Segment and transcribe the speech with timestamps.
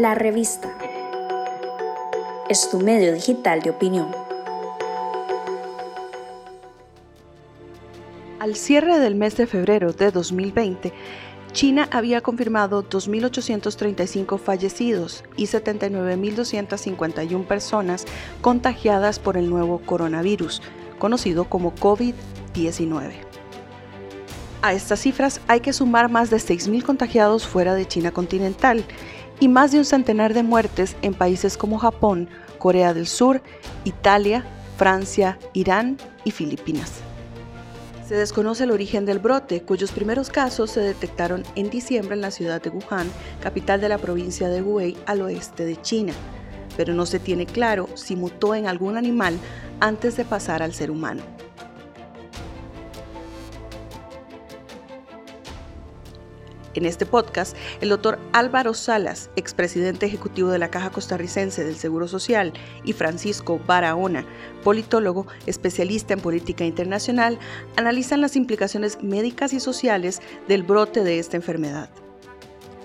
[0.00, 0.72] La revista
[2.48, 4.08] es tu medio digital de opinión.
[8.38, 10.94] Al cierre del mes de febrero de 2020,
[11.52, 18.06] China había confirmado 2.835 fallecidos y 79.251 personas
[18.40, 20.62] contagiadas por el nuevo coronavirus,
[20.98, 23.12] conocido como COVID-19.
[24.62, 28.84] A estas cifras hay que sumar más de 6.000 contagiados fuera de China continental
[29.40, 33.42] y más de un centenar de muertes en países como Japón, Corea del Sur,
[33.84, 34.44] Italia,
[34.76, 36.92] Francia, Irán y Filipinas.
[38.06, 42.30] Se desconoce el origen del brote, cuyos primeros casos se detectaron en diciembre en la
[42.30, 43.08] ciudad de Wuhan,
[43.40, 46.12] capital de la provincia de Hubei al oeste de China,
[46.76, 49.38] pero no se tiene claro si mutó en algún animal
[49.78, 51.22] antes de pasar al ser humano.
[56.74, 62.06] En este podcast, el doctor Álvaro Salas, expresidente ejecutivo de la Caja Costarricense del Seguro
[62.06, 62.52] Social,
[62.84, 64.24] y Francisco Barahona,
[64.62, 67.38] politólogo especialista en política internacional,
[67.76, 71.90] analizan las implicaciones médicas y sociales del brote de esta enfermedad.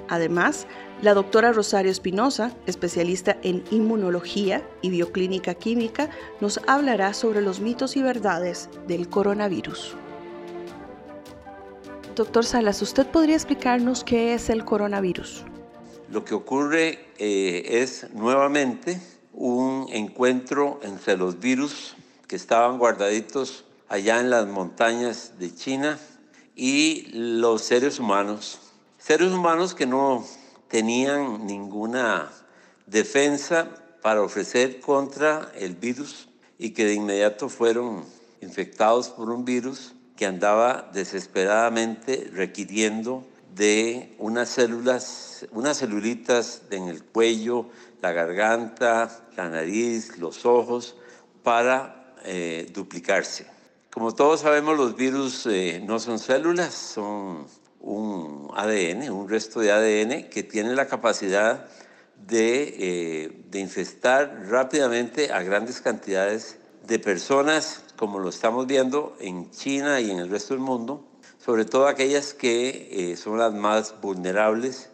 [0.07, 0.67] Además,
[1.01, 6.09] la doctora Rosario Espinosa, especialista en inmunología y bioclínica química,
[6.41, 9.95] nos hablará sobre los mitos y verdades del coronavirus.
[12.15, 15.43] Doctor Salas, ¿usted podría explicarnos qué es el coronavirus?
[16.09, 19.01] Lo que ocurre eh, es nuevamente
[19.33, 21.97] un encuentro entre los virus
[22.29, 25.99] que estaban guardaditos allá en las montañas de China
[26.55, 28.59] y los seres humanos.
[28.97, 30.25] Seres humanos que no
[30.69, 32.31] tenían ninguna
[32.85, 33.67] defensa
[34.01, 38.05] para ofrecer contra el virus y que de inmediato fueron
[38.39, 47.03] infectados por un virus que andaba desesperadamente requiriendo de unas células, unas celulitas en el
[47.03, 47.69] cuello,
[48.01, 50.95] la garganta, la nariz, los ojos,
[51.43, 53.47] para eh, duplicarse.
[53.91, 57.47] Como todos sabemos, los virus eh, no son células, son
[57.79, 61.67] un ADN, un resto de ADN que tiene la capacidad
[62.27, 69.49] de, eh, de infestar rápidamente a grandes cantidades de personas, como lo estamos viendo en
[69.51, 71.05] China y en el resto del mundo,
[71.37, 74.89] sobre todo aquellas que eh, son las más vulnerables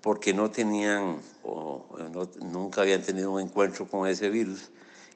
[0.00, 1.86] porque no tenían o
[2.40, 4.70] nunca habían tenido un encuentro con ese virus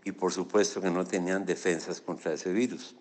[0.04, 2.96] y por supuesto que no tenían defensas contra ese virus.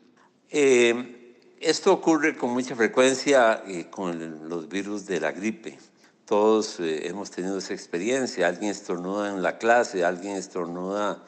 [0.50, 5.80] Eh, esto ocurre con mucha frecuencia eh, con los virus de la gripe.
[6.25, 8.47] Todos hemos tenido esa experiencia.
[8.47, 11.22] Alguien estornuda en la clase, alguien estornuda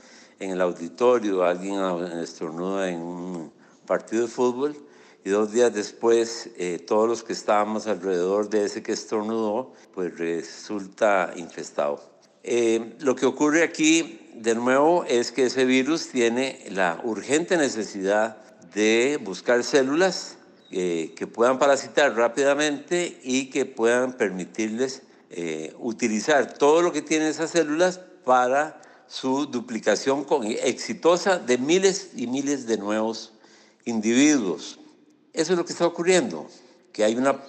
[0.43, 1.79] en el auditorio, alguien
[2.21, 3.51] estornuda en un
[3.85, 4.75] partido de fútbol
[5.23, 10.17] y dos días después eh, todos los que estábamos alrededor de ese que estornudó pues
[10.17, 12.03] resulta infestado.
[12.43, 18.37] Eh, lo que ocurre aquí de nuevo es que ese virus tiene la urgente necesidad
[18.73, 20.37] de buscar células
[20.71, 25.03] eh, que puedan parasitar rápidamente y que puedan permitirles
[25.79, 30.25] utilizar todo lo que tienen esas células para su duplicación
[30.61, 33.33] exitosa de miles y miles de nuevos
[33.85, 34.79] individuos.
[35.33, 36.47] Eso es lo que está ocurriendo,
[36.91, 37.41] que hay una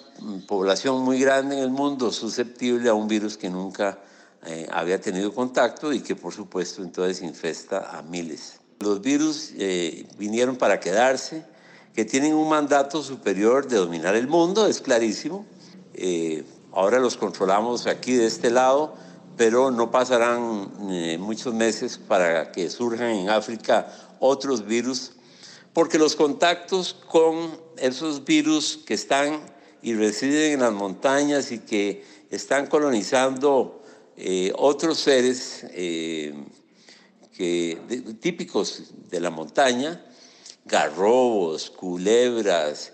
[0.47, 3.99] población muy grande en el mundo susceptible a un virus que nunca
[4.47, 8.61] eh, había tenido contacto y que por supuesto entonces infesta a miles.
[8.81, 11.45] Los virus eh, vinieron para quedarse,
[11.95, 15.47] que tienen un mandato superior de dominar el mundo, es clarísimo.
[15.95, 18.97] Eh, ahora los controlamos aquí de este lado,
[19.37, 25.13] pero no pasarán eh, muchos meses para que surjan en África otros virus,
[25.73, 29.41] porque los contactos con esos virus que están
[29.83, 33.83] y residen en las montañas y que están colonizando
[34.17, 36.33] eh, otros seres eh,
[37.37, 40.05] que, típicos de la montaña,
[40.65, 42.93] garrobos, culebras,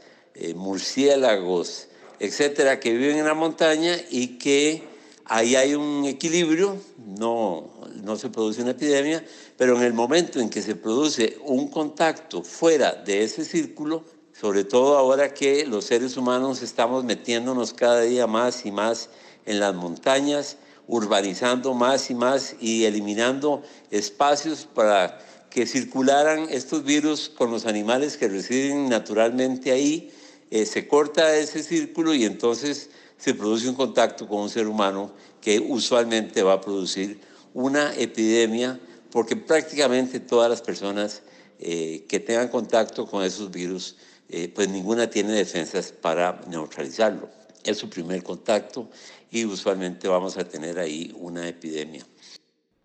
[0.55, 1.89] murciélagos,
[2.19, 4.90] etcétera, que viven en la montaña y que
[5.31, 7.71] ahí hay un equilibrio, no,
[8.03, 9.25] no se produce una epidemia,
[9.57, 14.65] pero en el momento en que se produce un contacto fuera de ese círculo, sobre
[14.65, 19.09] todo ahora que los seres humanos estamos metiéndonos cada día más y más
[19.47, 20.57] en las montañas,
[20.89, 23.63] urbanizando más y más y eliminando
[23.93, 30.11] espacios para que circularan estos virus con los animales que residen naturalmente ahí,
[30.51, 35.13] eh, se corta ese círculo y entonces se produce un contacto con un ser humano
[35.41, 37.21] que usualmente va a producir
[37.53, 38.81] una epidemia
[39.11, 41.23] porque prácticamente todas las personas
[41.59, 43.97] eh, que tengan contacto con esos virus,
[44.29, 47.29] eh, pues ninguna tiene defensas para neutralizarlo.
[47.63, 48.89] es su primer contacto
[49.31, 52.07] y usualmente vamos a tener ahí una epidemia.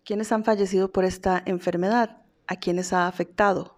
[0.04, 2.18] ¿Quiénes han fallecido por esta enfermedad?
[2.46, 3.76] ¿A quiénes ha afectado?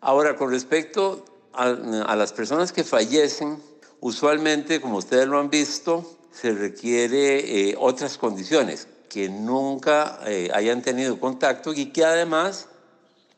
[0.00, 3.60] Ahora, con respecto a, las personas que fallecen,
[4.00, 10.82] usualmente, como ustedes lo han visto, se requiere eh, otras condiciones, que nunca eh, hayan
[10.82, 12.68] tenido contacto y que además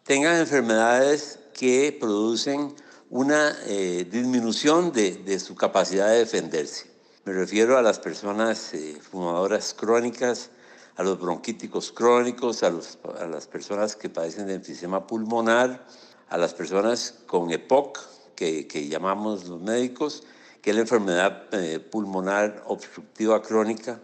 [0.04, 2.74] tengan enfermedades que producen
[3.08, 6.90] una eh, disminución de, su capacidad de defenderse.
[7.24, 8.72] Me refiero a las personas
[9.10, 10.50] fumadoras crónicas,
[10.96, 15.86] a los bronquíticos crónicos, a, las personas que padecen de enfisema pulmonar,
[16.28, 17.98] a las personas con EPOC,
[18.34, 20.24] que, llamamos los médicos,
[20.62, 24.00] que es la enfermedad eh, pulmonar obstructiva crónica,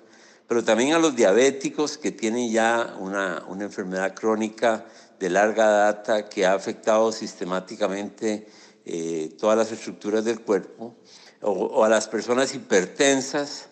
[0.49, 4.87] pero también a los diabéticos que tienen ya una, una enfermedad crónica
[5.19, 8.47] de larga data que ha afectado sistemáticamente
[8.85, 10.94] eh, todas las estructuras del cuerpo,
[11.43, 13.69] o, a las personas hipertensas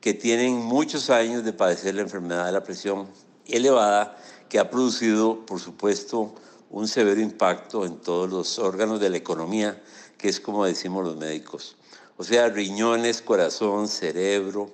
[0.00, 3.08] que tienen muchos años de padecer la enfermedad de la presión
[3.46, 4.16] elevada,
[4.48, 6.34] que ha producido, por supuesto,
[6.70, 9.82] un severo impacto en todos los órganos de la economía,
[10.16, 11.76] que es como decimos los médicos.
[12.16, 14.70] O sea, riñones, corazón, cerebro,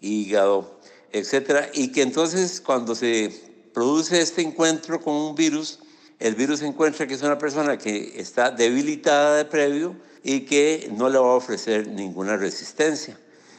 [0.00, 0.78] hígado,
[1.12, 3.32] etcétera, y que entonces cuando se
[3.72, 5.78] produce este encuentro con un virus,
[6.18, 11.08] el virus encuentra que es una persona que está debilitada de previo y que no
[11.08, 13.18] le va a ofrecer ninguna resistencia.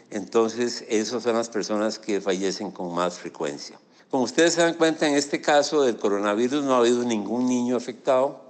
[0.09, 3.79] Entonces, esas son las personas que fallecen con más frecuencia.
[4.09, 7.75] Como ustedes se dan cuenta, en este caso del coronavirus no ha habido ningún niño
[7.75, 8.45] afectado.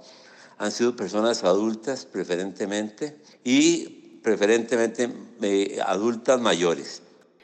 [0.58, 5.12] Han sido personas adultas preferentemente y preferentemente
[5.42, 7.02] eh, adultas mayores.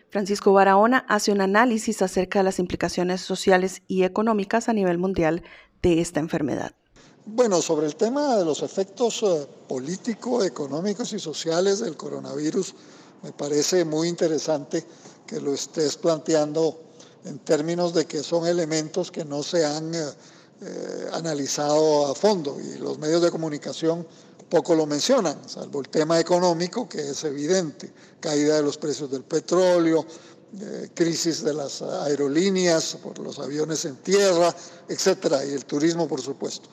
[0.09, 5.45] Francisco Barahona hace un análisis acerca de las implicaciones sociales y económicas a nivel mundial
[5.83, 6.73] de esta enfermedad?
[7.27, 12.75] Bueno, sobre el tema de los efectos eh, políticos, económicos y sociales del coronavirus,
[13.23, 14.85] me parece muy interesante
[15.27, 16.81] que lo estés planteando
[17.27, 19.99] en términos de que son elementos que no se han eh,
[20.63, 24.07] eh, analizado a fondo y los medios de comunicación
[24.51, 29.23] poco lo mencionan, salvo el tema económico que es evidente, caída de los precios del
[29.23, 30.05] petróleo,
[30.95, 34.55] crisis de las aerolíneas, por los aviones en tierra,
[34.89, 36.69] etcétera, y el turismo, por supuesto.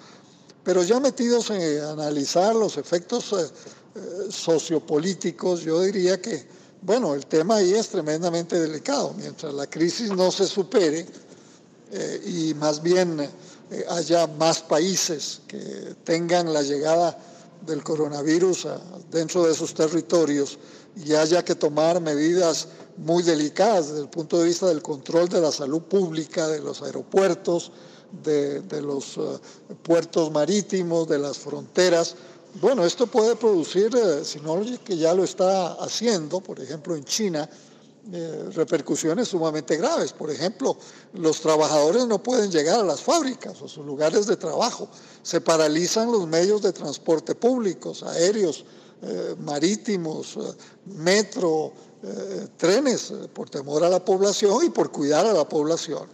[0.64, 3.48] Pero ya metidos en analizar los efectos eh,
[3.96, 4.00] eh,
[4.30, 6.46] sociopolíticos, yo diría que,
[6.82, 9.14] bueno, el tema ahí es tremendamente delicado.
[9.18, 11.06] Mientras la crisis no se supere
[11.92, 13.30] eh, y más bien
[13.90, 17.18] haya más países que tengan la llegada
[17.66, 18.68] del coronavirus
[19.12, 20.58] dentro de sus territorios
[21.06, 22.68] y haya que tomar medidas
[22.98, 26.82] muy delicadas desde el punto de vista del control de la salud pública, de los
[26.82, 27.72] aeropuertos,
[28.24, 29.22] de, los eh,
[29.84, 32.16] puertos marítimos, de las fronteras.
[32.62, 37.04] Bueno, esto puede producir, eh, si no que ya lo está haciendo, por ejemplo en
[37.04, 37.48] China,
[38.12, 40.14] eh, repercusiones sumamente graves.
[40.14, 40.78] Por ejemplo,
[41.14, 44.90] los trabajadores no pueden llegar a las fábricas o sus lugares de trabajo.
[45.24, 48.66] Se paralizan los medios de transporte públicos, aéreos,
[49.40, 50.40] marítimos,
[50.86, 51.72] metro,
[52.04, 56.08] eh, trenes eh, por temor a la población y por cuidar a la población.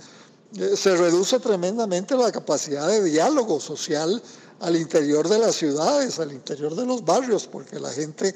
[0.57, 4.24] Eh, se reduce tremendamente la capacidad de diálogo social
[4.63, 8.33] al interior de las ciudades, al interior de los barrios, porque la gente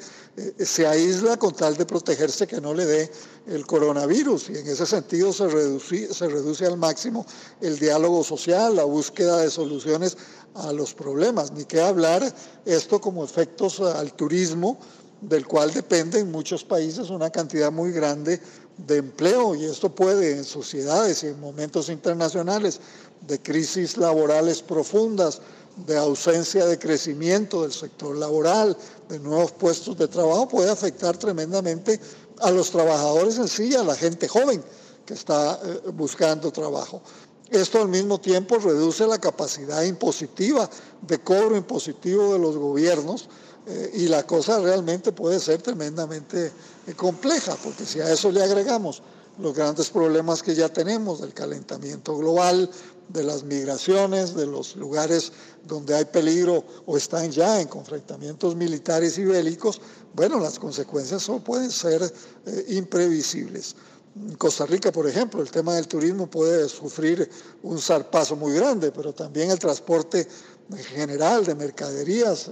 [0.59, 3.11] se aísla con tal de protegerse que no le dé
[3.47, 4.49] el coronavirus.
[4.49, 7.25] Y en ese sentido se reduce, se reduce al máximo
[7.61, 10.17] el diálogo social, la búsqueda de soluciones
[10.55, 12.33] a los problemas, ni qué hablar
[12.65, 14.77] esto como efectos al turismo,
[15.21, 18.41] del cual depende en muchos países una cantidad muy grande
[18.85, 19.55] de empleo.
[19.55, 22.81] Y esto puede en sociedades y en momentos internacionales
[23.25, 25.41] de crisis laborales profundas,
[25.85, 28.75] de ausencia de crecimiento del sector laboral,
[29.09, 31.99] de nuevos puestos de trabajo, puede afectar tremendamente
[32.39, 34.63] a los trabajadores en sí, a la gente joven
[35.05, 37.01] que está eh, buscando trabajo.
[37.49, 40.69] Esto al mismo tiempo reduce la capacidad impositiva
[41.01, 43.29] de cobro impositivo de los gobiernos
[43.67, 46.51] eh, y la cosa realmente puede ser tremendamente
[46.87, 49.01] eh, compleja, porque si a eso le agregamos
[49.39, 52.69] los grandes problemas que ya tenemos del calentamiento global,
[53.09, 55.31] de las migraciones, de los lugares
[55.65, 59.79] donde hay peligro o están ya en confrontamientos militares y bélicos,
[60.13, 62.01] bueno, las consecuencias pueden ser
[62.45, 63.75] eh, imprevisibles.
[64.15, 67.29] En Costa Rica, por ejemplo, el tema del turismo puede sufrir
[67.61, 70.27] un zarpazo muy grande, pero también el transporte
[70.75, 72.49] general de mercaderías,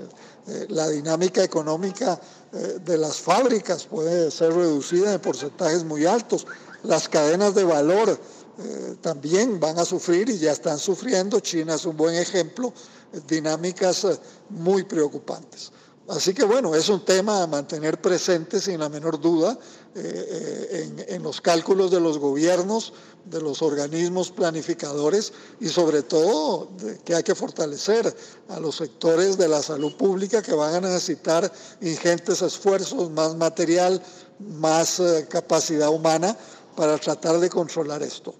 [0.48, 2.20] eh, la dinámica económica
[2.54, 6.46] eh, de las fábricas puede ser reducida en porcentajes muy altos,
[6.88, 11.86] las cadenas de valor eh, también van a sufrir y ya están sufriendo, China es
[11.86, 12.74] un buen ejemplo,
[13.27, 14.08] dinámicas
[14.50, 15.72] muy preocupantes.
[16.08, 19.58] Así que bueno, es un tema a mantener presente sin la menor duda
[19.96, 20.00] eh,
[20.72, 22.94] eh, en, los cálculos de los gobiernos,
[23.25, 26.70] de los organismos planificadores y sobre todo
[27.04, 28.15] que hay que fortalecer
[28.50, 31.51] a los sectores de la salud pública que van a necesitar
[31.82, 34.00] ingentes esfuerzos, más material,
[34.38, 36.38] más eh, capacidad humana
[36.75, 38.36] para tratar de controlar esto.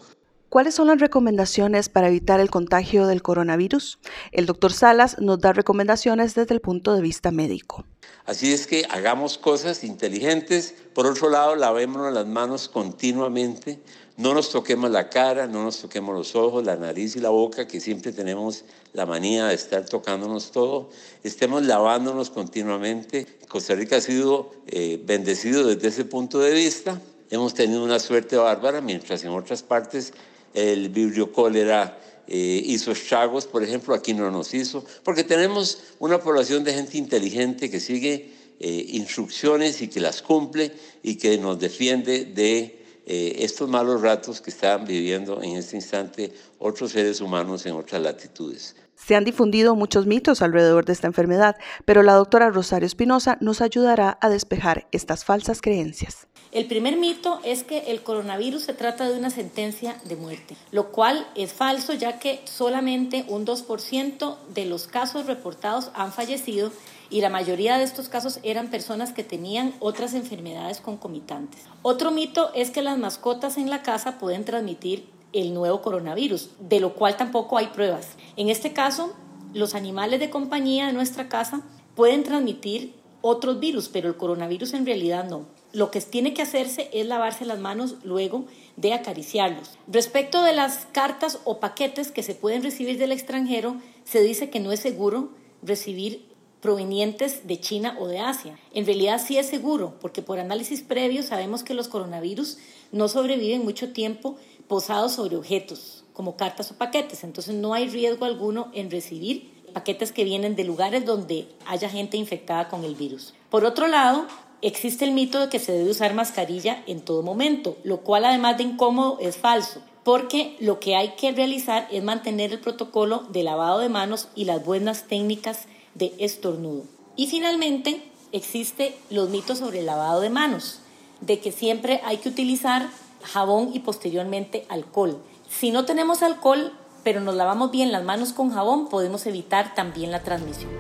[0.50, 4.00] ¿Cuáles son las recomendaciones para evitar el contagio del coronavirus?
[4.32, 7.84] El doctor Salas nos da recomendaciones desde el punto de vista médico.
[8.26, 10.74] Así es que hagamos cosas inteligentes.
[10.94, 13.82] Por otro lado, lavémonos las manos continuamente.
[14.18, 17.68] No nos toquemos la cara, no nos toquemos los ojos, la nariz y la boca,
[17.68, 18.64] que siempre tenemos
[18.94, 20.90] la manía de estar tocándonos todo.
[21.24, 23.28] Estemos lavándonos continuamente.
[23.50, 27.02] Costa Rica ha sido eh, bendecido desde ese punto de vista.
[27.30, 30.14] Hemos tenido una suerte bárbara, mientras en otras partes
[30.54, 36.20] el vibrio cólera eh, hizo estragos, por ejemplo, aquí no nos hizo, porque tenemos una
[36.20, 40.72] población de gente inteligente que sigue eh, instrucciones y que las cumple
[41.04, 46.32] y que nos defiende de eh, estos malos ratos que están viviendo en este instante
[46.58, 48.76] otros seres humanos en otras latitudes.
[48.96, 53.62] Se han difundido muchos mitos alrededor de esta enfermedad, pero la doctora Rosario Espinosa nos
[53.62, 56.28] ayudará a despejar estas falsas creencias.
[56.52, 60.92] El primer mito es que el coronavirus se trata de una sentencia de muerte, lo
[60.92, 66.72] cual es falso ya que solamente un 2% de los casos reportados han fallecido
[67.10, 71.62] y la mayoría de estos casos eran personas que tenían otras enfermedades concomitantes.
[71.82, 76.80] Otro mito es que las mascotas en la casa pueden transmitir el nuevo coronavirus, de
[76.80, 78.10] lo cual tampoco hay pruebas.
[78.38, 79.14] En este caso,
[79.54, 81.62] los animales de compañía de nuestra casa
[81.96, 85.48] pueden transmitir otros virus, pero el coronavirus en realidad no.
[85.74, 88.46] Lo que tiene que hacerse es lavarse las manos luego
[88.78, 89.78] de acariciarlos.
[89.88, 94.60] Respecto de las cartas o paquetes que se pueden recibir del extranjero, se dice que
[94.60, 95.32] no es seguro
[95.64, 96.28] recibir
[96.62, 98.58] provenientes de China o de Asia.
[98.74, 102.58] En realidad sí es seguro, porque por análisis previos sabemos que los coronavirus
[102.92, 104.38] no sobreviven mucho tiempo
[104.68, 107.24] posados sobre objetos, como cartas o paquetes.
[107.24, 112.16] Entonces no hay riesgo alguno en recibir paquetes que vienen de lugares donde haya gente
[112.16, 113.34] infectada con el virus.
[113.50, 114.26] Por otro lado,
[114.62, 118.58] existe el mito de que se debe usar mascarilla en todo momento, lo cual además
[118.58, 123.44] de incómodo es falso, porque lo que hay que realizar es mantener el protocolo de
[123.44, 126.86] lavado de manos y las buenas técnicas de estornudo.
[127.18, 130.80] Y finalmente, existe los mitos sobre el lavado de manos,
[131.20, 132.90] de que siempre hay que utilizar
[133.26, 135.22] jabón y posteriormente alcohol.
[135.50, 136.72] Si no tenemos alcohol,
[137.04, 140.72] pero nos lavamos bien las manos con jabón, podemos evitar también la transmisión.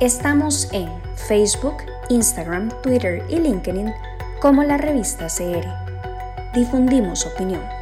[0.00, 0.90] Estamos en
[1.28, 1.76] Facebook,
[2.08, 3.92] Instagram, Twitter y LinkedIn
[4.40, 5.64] como la revista CR.
[6.52, 7.81] Difundimos opinión.